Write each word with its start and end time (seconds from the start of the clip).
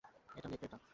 এটা 0.37 0.47
নেকড়ের 0.49 0.71
ডাক। 0.73 0.81